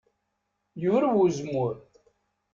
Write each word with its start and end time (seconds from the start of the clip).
Yurew 0.81 1.17
uzemmur. 1.23 1.75